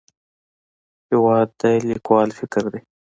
هېواد 1.09 1.47
د 1.59 1.61
لیکوال 1.89 2.29
فکر 2.39 2.63
دی. 2.73 2.81